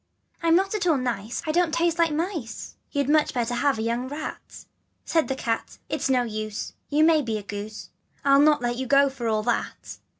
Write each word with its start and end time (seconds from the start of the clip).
I'm 0.41 0.55
not 0.55 0.73
at 0.73 0.87
all 0.87 0.97
nice, 0.97 1.43
I 1.45 1.51
don't 1.51 1.71
taste 1.75 1.99
like 1.99 2.11
mice: 2.11 2.75
You'd 2.91 3.07
much 3.07 3.35
better 3.35 3.53
have 3.53 3.77
a 3.77 3.83
young 3.83 4.07
rat." 4.07 4.65
Said 5.05 5.27
the 5.27 5.35
cat," 5.35 5.77
It's 5.89 6.09
no 6.09 6.23
use, 6.23 6.73
You 6.89 7.03
may 7.03 7.21
be 7.21 7.37
a 7.37 7.43
goose, 7.43 7.91
I'll 8.25 8.39
not 8.41 8.63
let 8.63 8.77
you 8.77 8.87
go 8.87 9.11
for 9.11 9.27
all 9.27 9.43
that. 9.43 9.99